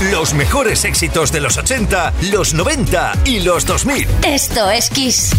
[0.00, 4.06] Los mejores éxitos de los 80, los 90 y los 2000.
[4.24, 5.32] Esto es Kiss.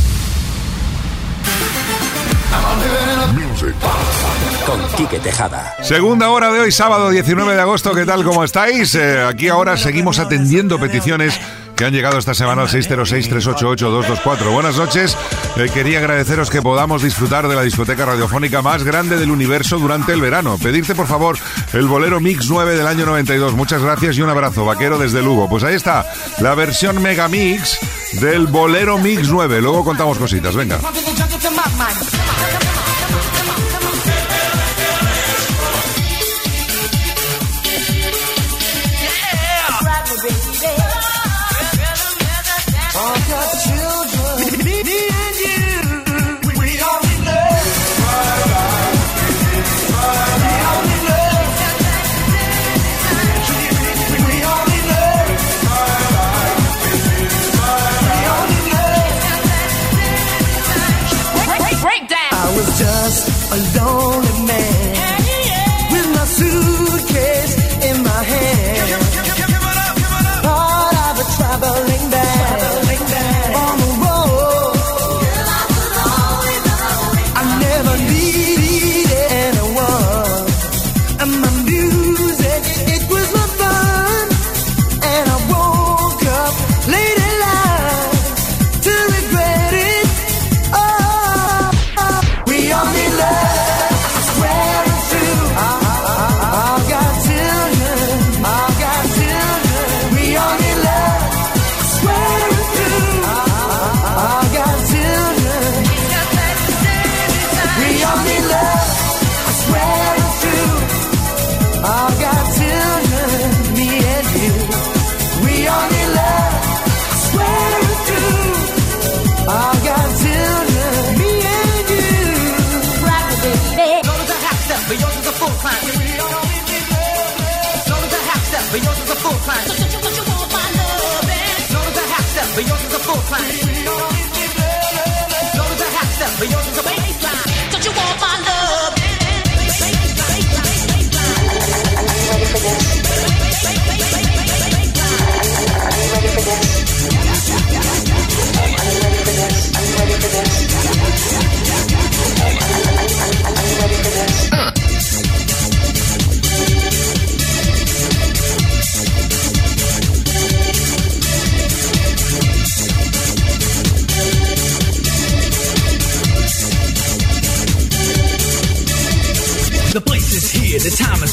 [4.66, 5.76] Con Quique Tejada.
[5.82, 7.94] Segunda hora de hoy, sábado 19 de agosto.
[7.94, 8.26] ¿Qué tal?
[8.26, 8.96] ¿Cómo estáis?
[8.96, 11.40] Eh, aquí ahora seguimos atendiendo peticiones
[11.80, 14.52] que han llegado esta semana al 606-388-224.
[14.52, 15.18] Buenas noches.
[15.56, 20.12] Eh, quería agradeceros que podamos disfrutar de la discoteca radiofónica más grande del universo durante
[20.12, 20.58] el verano.
[20.58, 21.38] Pedirte, por favor,
[21.72, 23.54] el bolero Mix 9 del año 92.
[23.54, 25.48] Muchas gracias y un abrazo, vaquero desde Lugo.
[25.48, 26.06] Pues ahí está,
[26.40, 27.80] la versión Mega Mix
[28.20, 29.62] del bolero Mix 9.
[29.62, 30.58] Luego contamos cositas.
[30.58, 30.82] Venga.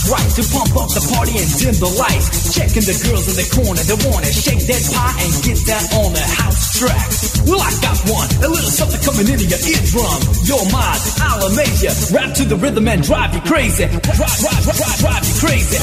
[0.06, 2.54] To pump up the party and dim the lights.
[2.54, 6.14] Checking the girls in the corner that wanna shake that pie and get that on
[6.14, 7.10] the house track.
[7.42, 10.20] Well, I got one, a little something coming into your eardrum.
[10.46, 11.90] You're mine, I'll amaze you.
[12.14, 13.90] Rap to the rhythm and drive you crazy.
[13.90, 15.78] Drive, drive, drive, drive you crazy.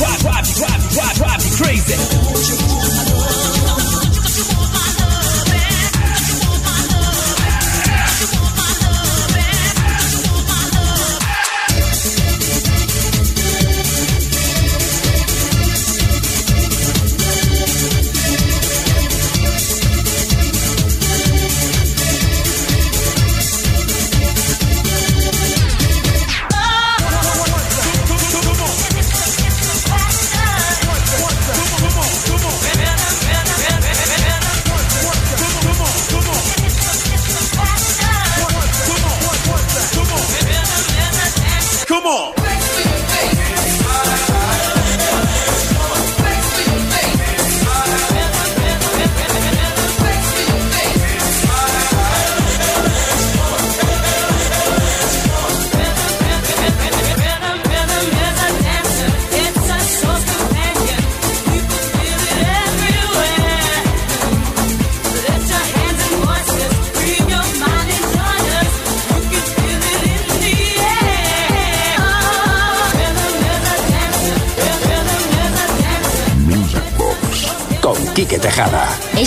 [0.00, 2.29] Drive, drive, drive, drive, drive you crazy.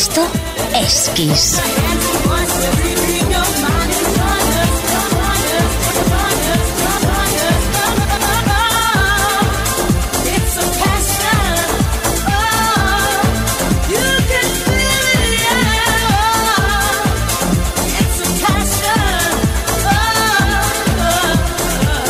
[0.03, 0.27] Esto
[0.75, 1.61] es Kiss.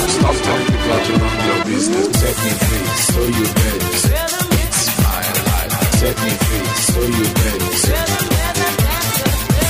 [0.07, 2.07] Stop talking about your business.
[2.19, 3.82] Set me free, so you bet.
[6.03, 7.69] Set me free, so you ready.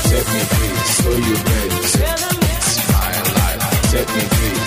[0.10, 1.78] Set me free, so you ready.
[3.38, 3.70] Life.
[3.92, 4.63] Set me free,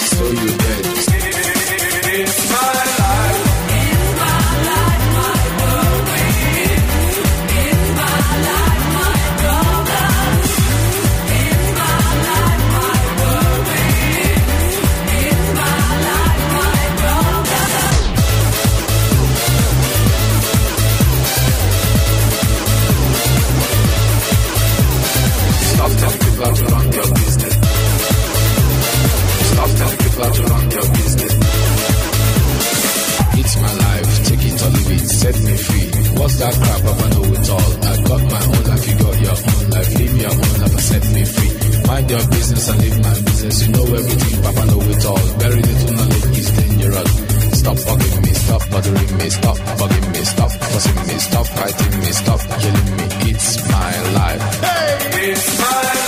[36.34, 36.82] that crap?
[36.82, 37.70] I know it all.
[37.86, 39.90] I got my own life, you got your own life.
[39.98, 41.52] Live your own life set me free.
[41.86, 43.56] Mind your business and live my business.
[43.62, 45.26] You know everything, Papa know it all.
[45.42, 47.10] Very little knowledge is dangerous.
[47.60, 52.10] Stop bugging me, stop bothering me, stop bugging me, stop fussing me, stop fighting me,
[52.22, 53.04] stop killing me.
[53.30, 54.42] It's my life.
[54.66, 56.05] Hey, it's my life.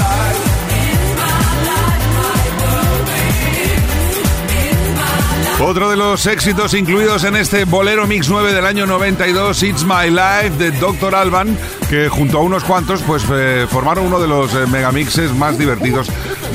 [5.61, 10.09] Otro de los éxitos incluidos en este Bolero Mix 9 del año 92, It's My
[10.09, 11.17] Life, de Dr.
[11.17, 11.59] Alban,
[11.91, 16.09] que junto a unos cuantos pues eh, formaron uno de los eh, megamixes más divertidos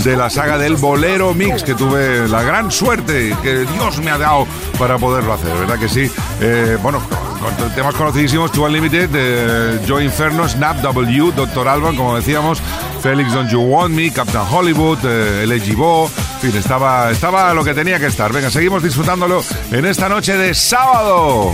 [0.06, 4.18] de la saga del Bolero Mix, que tuve la gran suerte que Dios me ha
[4.18, 4.48] dado
[4.80, 6.10] para poderlo hacer, ¿verdad que sí?
[6.40, 7.02] Eh, bueno,
[7.44, 11.68] con temas conocidísimos, Two Unlimited, eh, Joe Inferno, Snap W, Dr.
[11.68, 12.62] Alban, como decíamos,
[13.02, 16.10] Felix Don't You Want Me, Captain Hollywood, eh, Bo,
[16.44, 18.34] fin, estaba, estaba lo que tenía que estar.
[18.34, 19.42] Venga, seguimos disfrutándolo
[19.72, 21.54] en esta noche de sábado.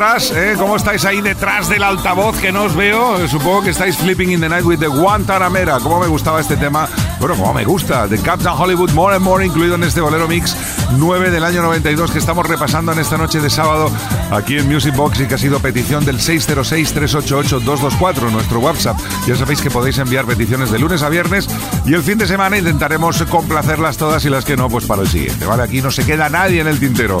[0.00, 0.54] Eh?
[0.56, 3.28] ¿Cómo estáis ahí detrás del altavoz que no os veo?
[3.28, 5.78] Supongo que estáis flipping in the night with the Guantanamera.
[5.78, 6.88] ¿Cómo me gustaba este tema?
[7.18, 8.08] Bueno, como me gusta.
[8.08, 10.56] The Captain Hollywood More and More, incluido en este bolero mix
[10.96, 13.90] 9 del año 92 que estamos repasando en esta noche de sábado
[14.30, 18.98] aquí en Music Box y que ha sido petición del 606-388-224, nuestro WhatsApp.
[19.26, 21.46] Ya sabéis que podéis enviar peticiones de lunes a viernes
[21.84, 25.08] y el fin de semana intentaremos complacerlas todas y las que no, pues para el
[25.08, 25.44] siguiente.
[25.44, 27.20] Vale, aquí no se queda nadie en el tintero.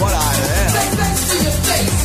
[0.00, 0.72] what I am.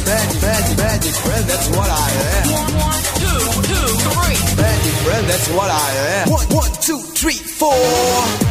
[0.05, 2.51] Magic, magic, magic friend, that's what I am.
[2.51, 4.37] One, one, two, two, three.
[4.61, 6.29] Magic friend, that's what I am.
[6.29, 8.50] One, one, two, three, four.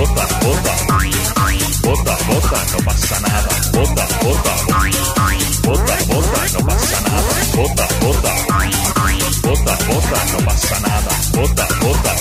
[0.00, 0.72] Bota, bota,
[1.82, 3.50] bota, bota, no pasa nada.
[3.70, 4.54] Bota, bota,
[5.62, 7.32] bota, bota, no pasa nada.
[7.54, 8.32] Bota, bota,
[9.42, 11.10] bota, bota, no pasa nada.
[11.34, 12.12] Bota, bota,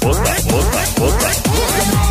[0.00, 2.07] bota, bota, bota.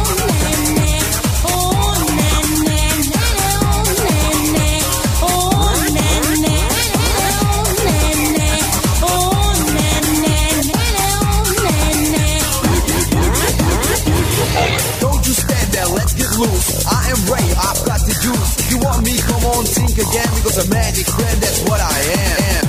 [20.09, 22.66] Again, because a magic friend, that's what I am.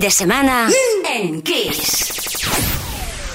[0.00, 0.68] De semana
[1.04, 1.95] en Kiss.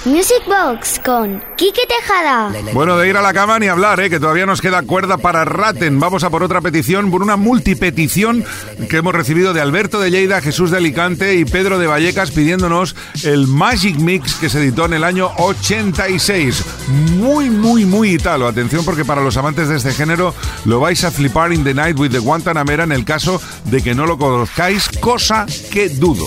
[0.04, 2.52] Music Box con Kike Tejada.
[2.72, 4.10] Bueno, de ir a la cama ni hablar, ¿eh?
[4.10, 6.00] que todavía nos queda cuerda para Raten.
[6.00, 8.44] Vamos a por otra petición, por una multipetición
[8.90, 12.96] que hemos recibido de Alberto de Lleida, Jesús de Alicante y Pedro de Vallecas pidiéndonos
[13.22, 16.64] el Magic Mix que se editó en el año 86.
[17.16, 18.48] Muy, muy, muy italo.
[18.48, 21.96] Atención porque para los amantes de este género lo vais a flipar in the night
[21.96, 26.26] with the Guantanamera en el caso de que no lo conozcáis, cosa que dudo.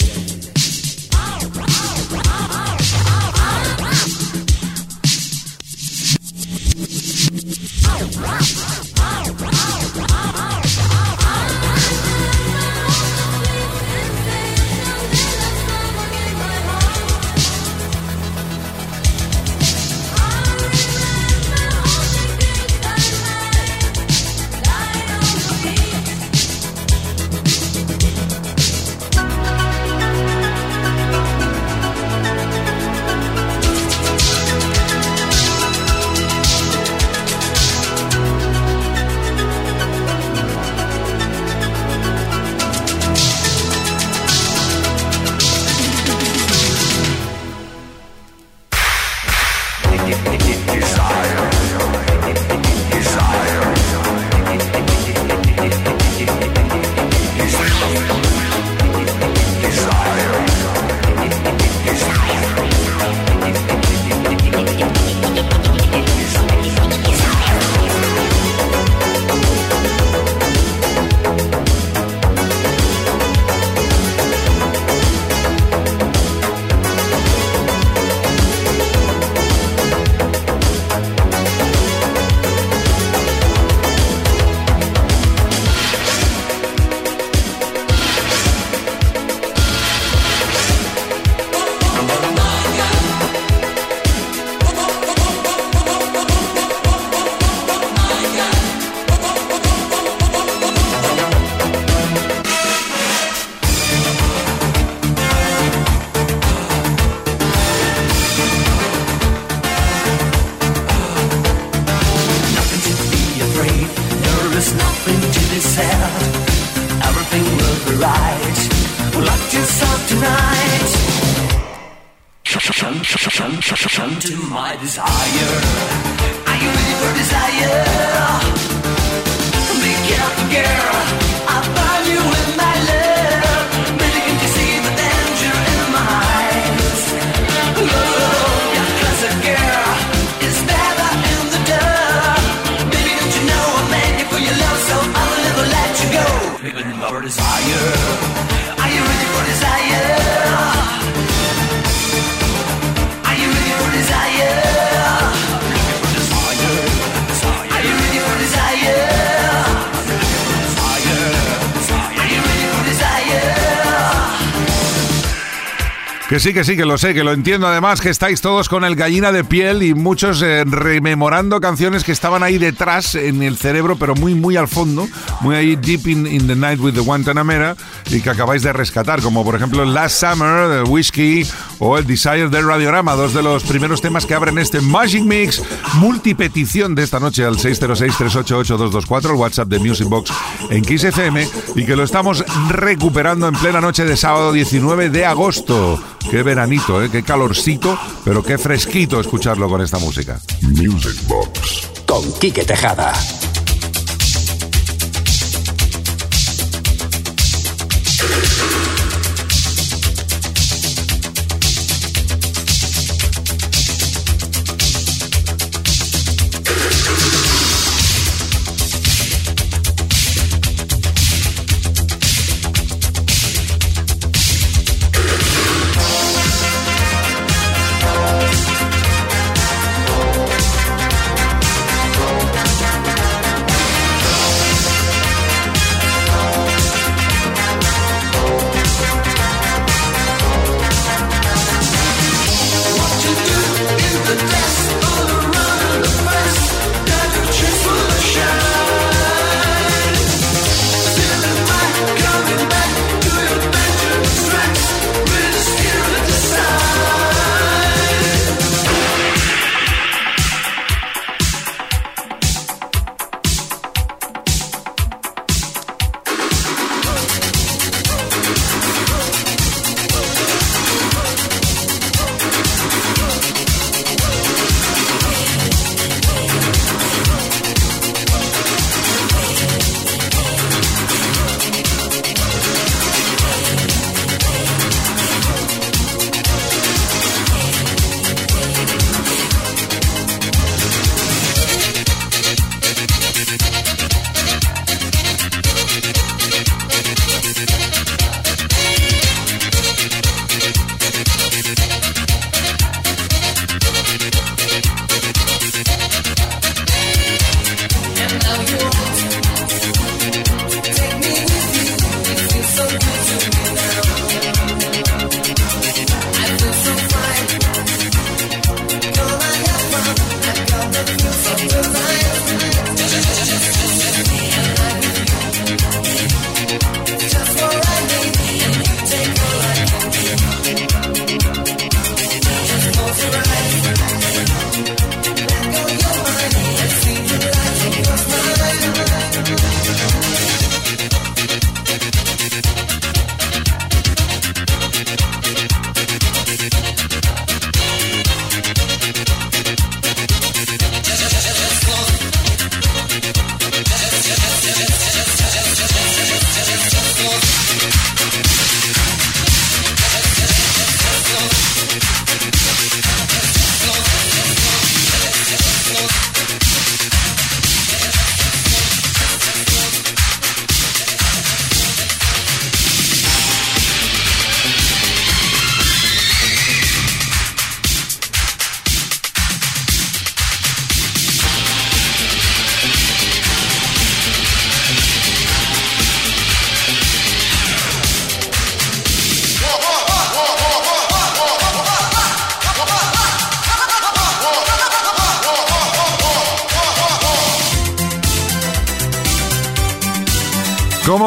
[166.41, 167.67] Sí, que sí, que lo sé, que lo entiendo.
[167.67, 172.11] Además, que estáis todos con el gallina de piel y muchos eh, rememorando canciones que
[172.11, 175.07] estaban ahí detrás en el cerebro, pero muy, muy al fondo,
[175.41, 177.75] muy ahí deep in, in the night with the Guantanamera
[178.09, 181.47] y que acabáis de rescatar, como por ejemplo Last Summer, de Whiskey
[181.79, 185.61] o el Desire del Radiorama, dos de los primeros temas que abren este Magic Mix
[185.95, 190.31] multipetición de esta noche al 606-388-224, el WhatsApp de Music Box
[190.69, 195.25] en Kiss FM y que lo estamos recuperando en plena noche de sábado 19 de
[195.25, 196.01] agosto.
[196.29, 197.09] Qué veranito, ¿eh?
[197.09, 200.39] qué calorcito, pero qué fresquito escucharlo con esta música.
[200.61, 201.89] Music Box.
[202.05, 203.13] Con Quique Tejada.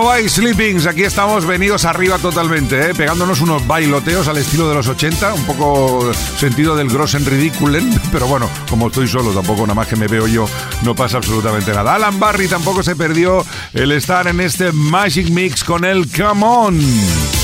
[0.04, 0.84] ¿Cómo vais, Sleepings?
[0.86, 2.94] Aquí estamos venidos arriba totalmente, ¿eh?
[2.94, 8.26] pegándonos unos bailoteos al estilo de los 80, un poco sentido del grossen ridiculen, pero
[8.26, 10.46] bueno, como estoy solo, tampoco nada más que me veo yo,
[10.82, 11.94] no pasa absolutamente nada.
[11.94, 17.43] Alan Barry tampoco se perdió el estar en este Magic Mix con el Come On.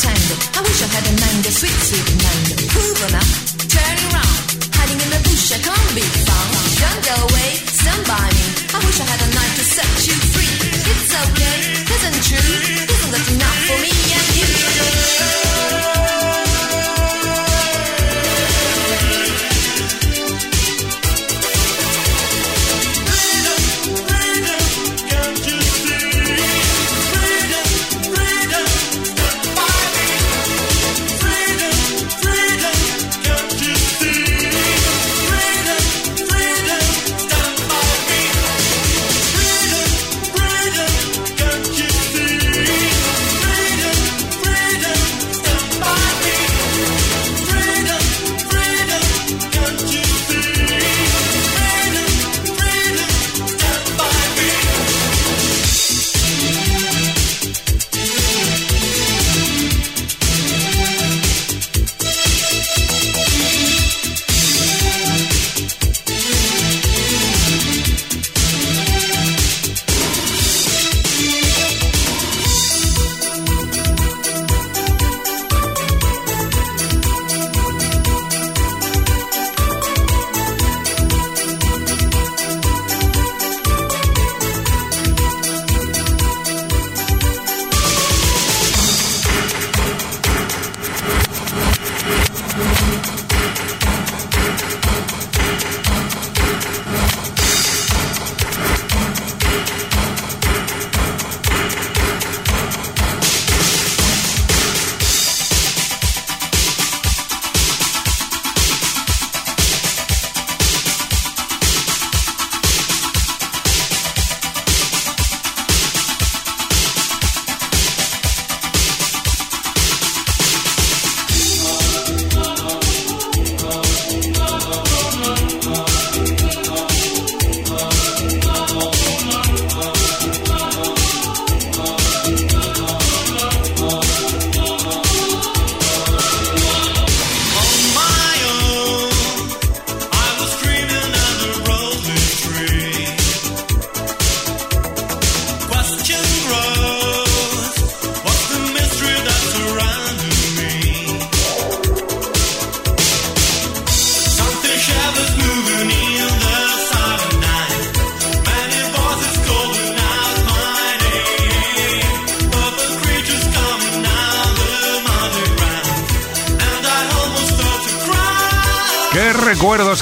[0.00, 0.34] Tango.
[0.56, 2.54] I wish I had a mango, sweet, sweet mango.
[2.72, 3.28] Proven up,
[3.68, 4.40] turning round.
[4.72, 6.52] Hiding in the bush, I can't be found.
[6.80, 8.44] Don't go away, stand by me.
[8.72, 10.54] I wish I had a knife to set you free.
[10.88, 12.52] It's okay, isn't true.
[12.88, 14.50] Isn't that enough for me and you?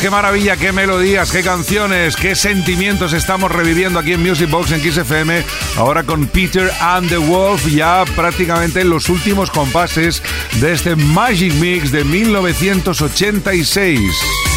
[0.09, 4.81] Qué maravilla, qué melodías, qué canciones, qué sentimientos estamos reviviendo aquí en Music Box en
[4.81, 5.45] Kiss FM.
[5.77, 10.23] Ahora con Peter and the Wolf, ya prácticamente en los últimos compases
[10.61, 14.48] de este Magic Mix de 1986.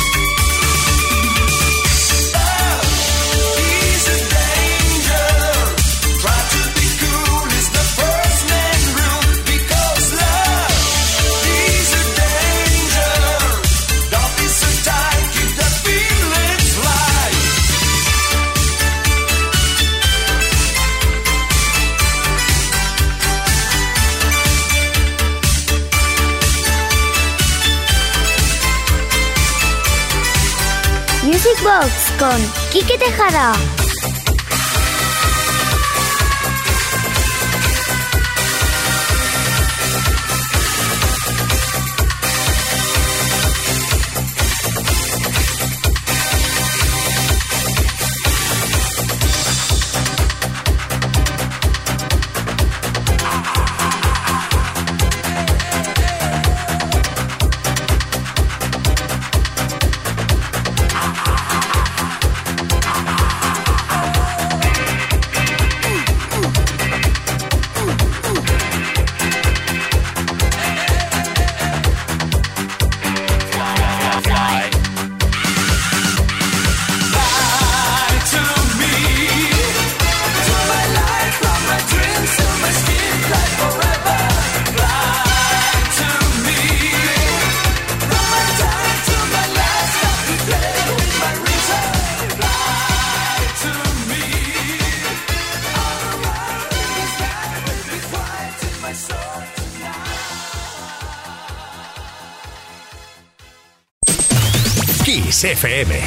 [32.72, 33.91] Con Quique Tejada.
[105.42, 106.00] Kiss FM.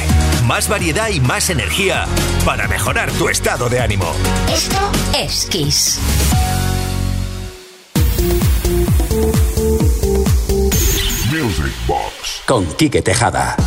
[0.45, 2.05] Más variedad y más energía
[2.45, 4.13] para mejorar tu estado de ánimo.
[4.49, 4.77] Esto
[5.17, 5.99] es Kiss.
[11.31, 12.41] Music Box.
[12.45, 13.57] Con Quique Tejada.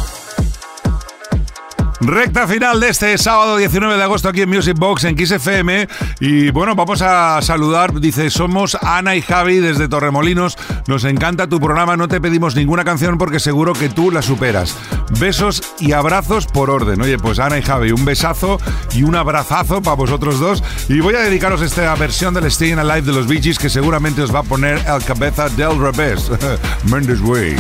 [2.01, 5.89] Recta final de este sábado 19 de agosto aquí en Music Box en Kiss FM
[6.21, 10.57] y bueno, vamos a saludar, dice, somos Ana y Javi desde Torremolinos,
[10.87, 14.77] nos encanta tu programa, no te pedimos ninguna canción porque seguro que tú la superas.
[15.19, 17.01] Besos y abrazos por orden.
[17.01, 18.61] Oye, pues Ana y Javi, un besazo
[18.95, 23.03] y un abrazazo para vosotros dos y voy a dedicaros esta versión del Staying Alive
[23.03, 26.31] de los Bee que seguramente os va a poner el cabeza del revés,
[26.85, 27.57] Mendes Way.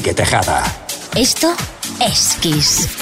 [0.00, 0.64] Quique Tejada.
[1.14, 1.54] Esto
[2.00, 2.99] es Kiss.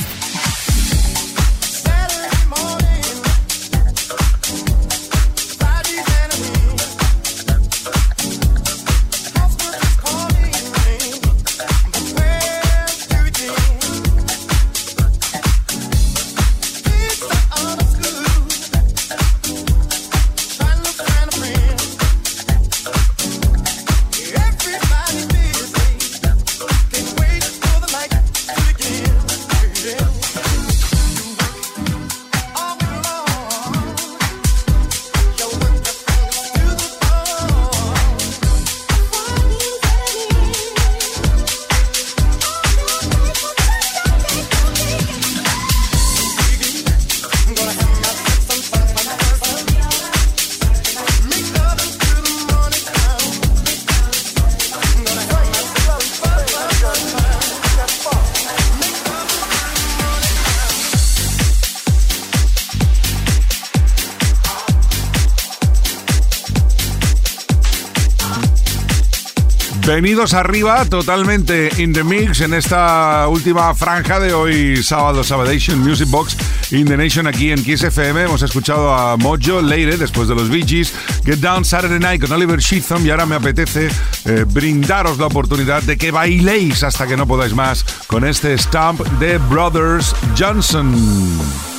[69.89, 76.07] Venidos arriba, totalmente in the mix en esta última franja de hoy, sábado, Sabadation Music
[76.11, 76.37] Box
[76.73, 78.25] in the Nation aquí en Kiss FM.
[78.25, 80.93] Hemos escuchado a Mojo Leire después de los Bee Gees,
[81.25, 83.89] Get Down Saturday Night con Oliver Sheatham y ahora me apetece
[84.27, 89.01] eh, brindaros la oportunidad de que bailéis hasta que no podáis más con este stamp
[89.19, 91.78] de Brothers Johnson.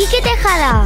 [0.00, 0.82] Quique Tejada.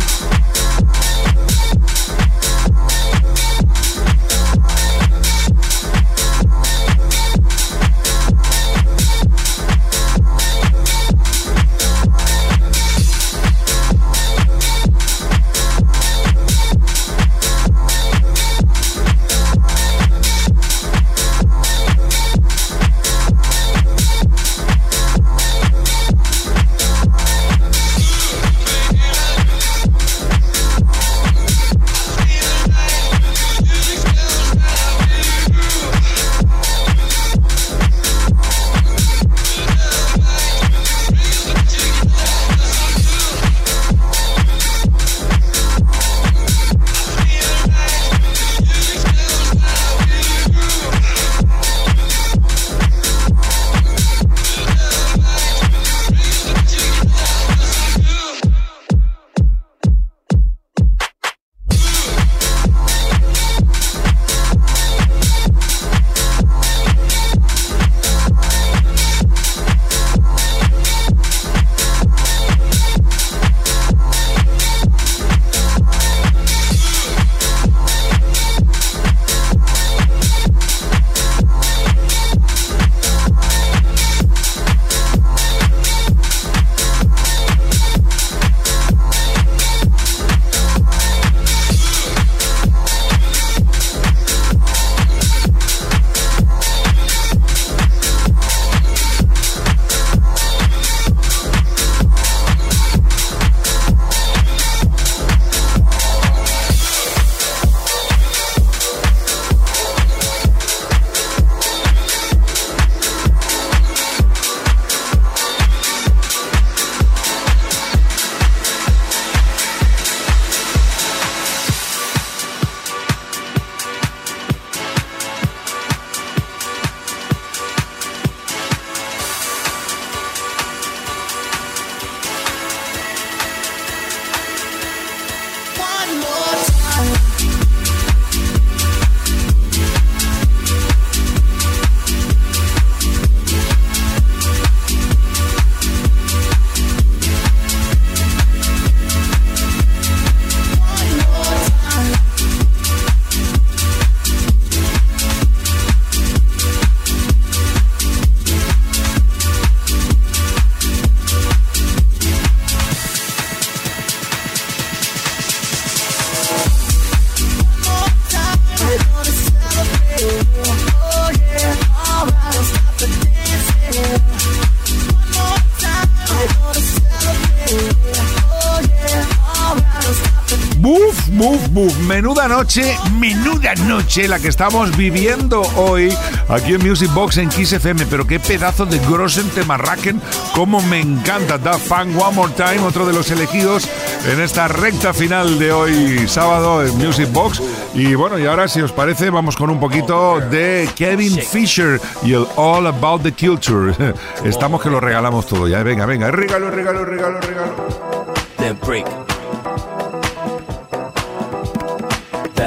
[182.64, 186.08] Noche, menuda noche la que estamos viviendo hoy
[186.48, 188.06] aquí en Music Box en Kiss FM.
[188.06, 190.18] Pero qué pedazo de Grossen Temarraken,
[190.54, 191.58] como me encanta.
[191.58, 193.86] Da Fun One More Time, otro de los elegidos
[194.26, 197.60] en esta recta final de hoy sábado en Music Box.
[197.92, 202.32] Y bueno, y ahora si os parece, vamos con un poquito de Kevin Fisher y
[202.32, 203.94] el All About the Culture.
[204.44, 205.82] Estamos que lo regalamos todo ya.
[205.82, 208.76] Venga, venga, regalo, regalo, regalo, regalo.
[208.86, 209.24] break.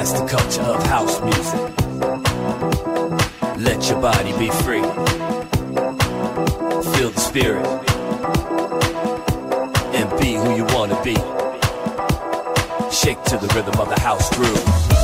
[0.08, 1.60] That's the culture of house music.
[3.58, 4.80] Let your body be free.
[6.92, 7.66] Feel the spirit.
[9.94, 11.14] And be who you want to be.
[12.90, 14.97] Shake to the rhythm of the house groove.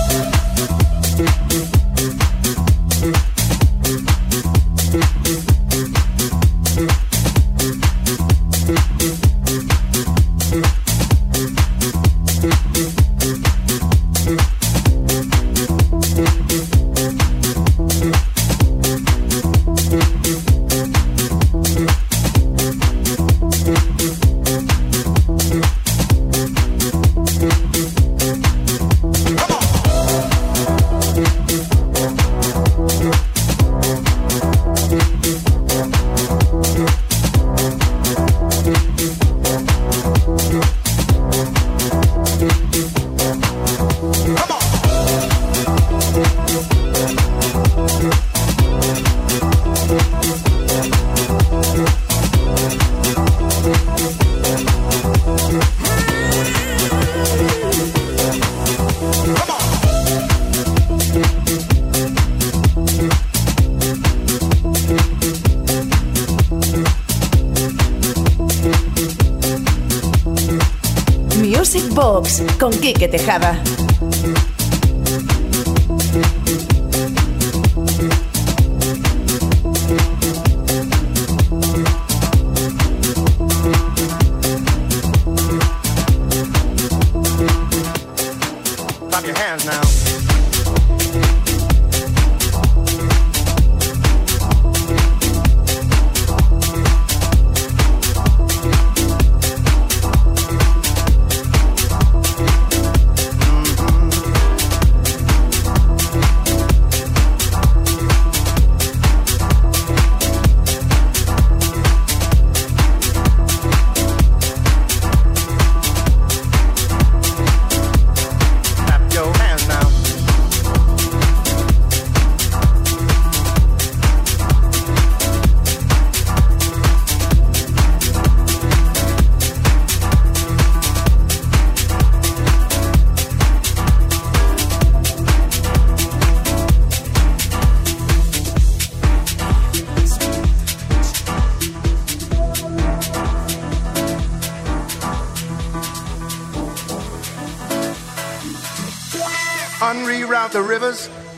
[72.85, 73.64] Quique Tejada.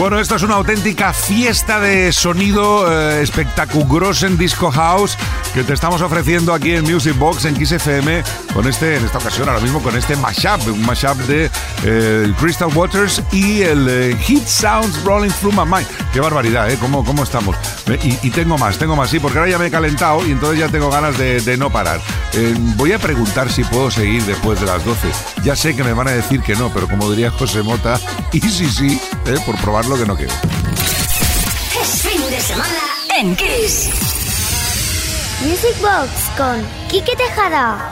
[0.00, 5.14] Bueno, esto es una auténtica fiesta de sonido eh, espectaculoso en Disco House
[5.52, 8.22] que te estamos ofreciendo aquí en Music Box en Kiss FM
[8.54, 11.50] con este, en esta ocasión ahora mismo con este mashup, un mashup de
[11.84, 15.86] eh, Crystal Waters y el eh, Hit Sounds Rolling Through My Mind.
[16.14, 16.78] Qué barbaridad, ¿eh?
[16.80, 17.54] ¿Cómo, cómo estamos?
[18.02, 20.60] Y, y tengo más, tengo más, sí, porque ahora ya me he calentado y entonces
[20.60, 22.00] ya tengo ganas de, de no parar.
[22.32, 25.08] Eh, voy a preguntar si puedo seguir después de las 12.
[25.42, 27.98] Ya sé que me van a decir que no, pero como diría José Mota,
[28.32, 30.32] y sí, sí, eh, por probar lo que no quiero.
[31.82, 32.78] Es fin de semana
[33.18, 33.90] en Kiss.
[35.42, 37.90] Music Box con Quique Tejada.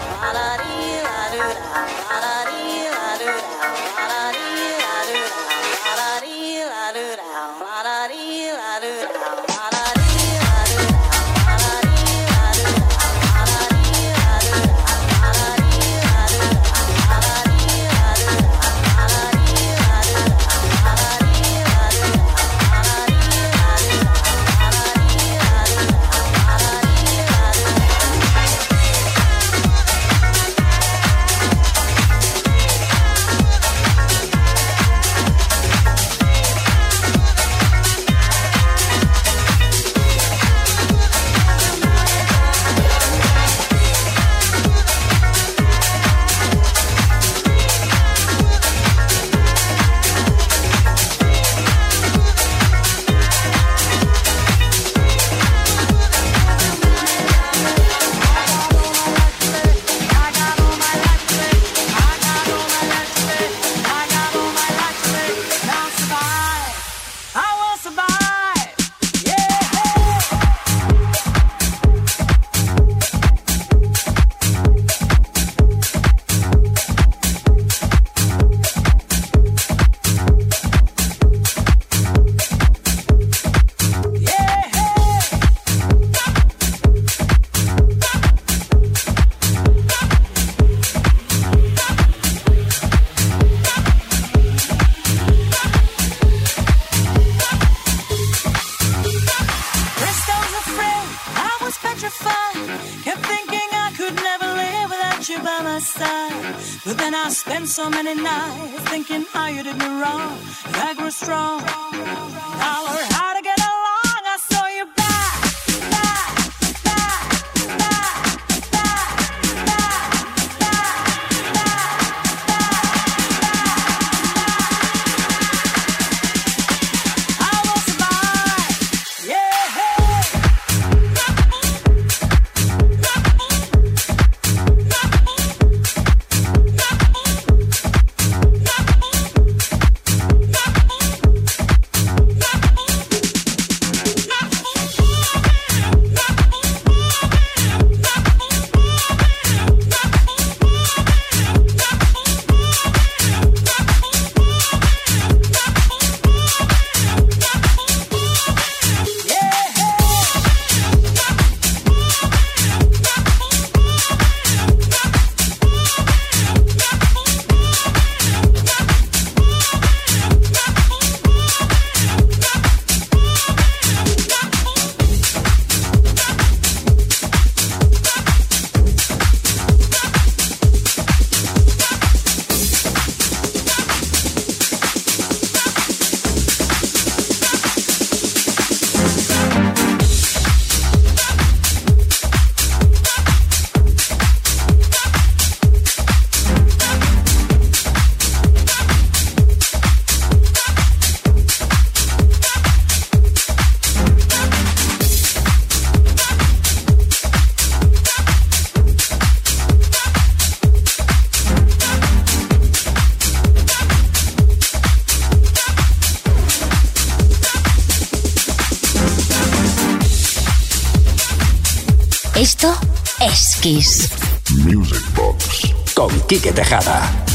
[226.40, 227.27] Quique Tejada.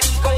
[0.00, 0.29] Get the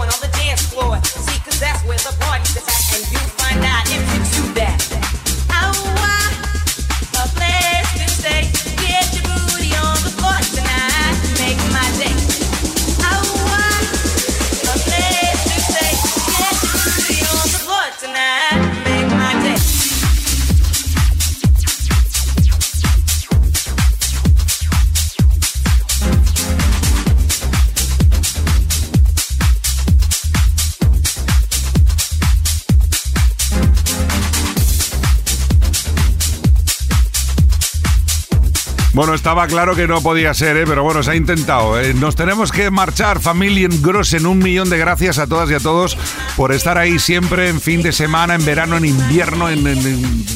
[39.23, 40.64] estaba claro que no podía ser, ¿eh?
[40.66, 41.81] pero bueno, se ha intentado.
[41.81, 41.95] ¿eh?
[41.95, 44.27] Nos tenemos que marchar, familia en.
[44.27, 45.97] Un millón de gracias a todas y a todos
[46.37, 49.47] por estar ahí siempre en fin de semana, en verano, en invierno,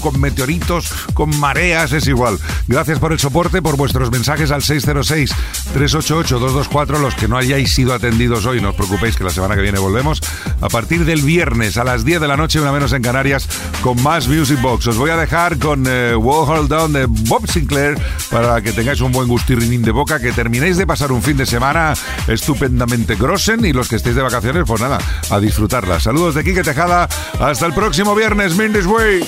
[0.01, 2.38] con meteoritos, con mareas, es igual.
[2.68, 7.01] Gracias por el soporte, por vuestros mensajes al 606-388-224.
[7.01, 9.78] Los que no hayáis sido atendidos hoy, no os preocupéis que la semana que viene
[9.78, 10.20] volvemos.
[10.61, 13.49] A partir del viernes a las 10 de la noche, una menos en Canarias,
[13.82, 14.88] con más Music Box.
[14.88, 17.99] Os voy a dejar con eh, Wall Hold Down de Bob Sinclair
[18.30, 21.47] para que tengáis un buen gustirrinín de boca, que terminéis de pasar un fin de
[21.47, 21.94] semana
[22.26, 24.99] estupendamente grossen y los que estéis de vacaciones, pues nada,
[25.30, 25.95] a disfrutarla.
[26.01, 27.09] Saludos de Quique Tejada.
[27.38, 29.24] Hasta el próximo viernes, Mindy's Way.